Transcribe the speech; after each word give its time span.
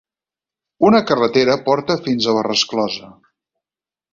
Una 0.89 1.01
carretera 1.11 1.57
porta 1.67 1.99
fins 2.07 2.25
a 2.25 2.35
la 2.39 2.45
resclosa. 2.51 3.11